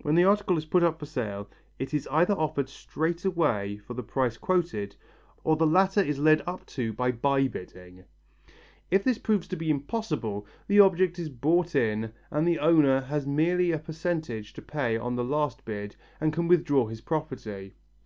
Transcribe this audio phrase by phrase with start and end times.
[0.00, 1.46] When the article is put up for sale
[1.78, 4.96] it is either offered straight away for the price quoted
[5.44, 8.04] or the latter is led up to by by bidding.
[8.90, 13.26] If this proves to be impossible, the object is bought in and the owner has
[13.26, 17.74] merely a slight percentage to pay on the last bid and can withdraw his property.